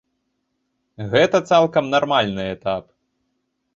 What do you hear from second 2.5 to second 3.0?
этап.